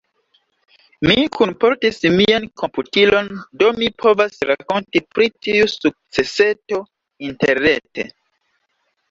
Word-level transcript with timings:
Mi 1.07 1.25
kunportis 1.35 1.99
mian 2.13 2.47
komputilon, 2.61 3.29
do 3.63 3.67
mi 3.81 3.91
povas 4.05 4.41
rakonti 4.53 5.03
pri 5.13 5.29
tiu 5.49 5.69
sukceseto 5.75 6.81
interrete. 7.31 8.09